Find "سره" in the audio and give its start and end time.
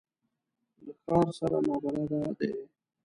1.39-1.57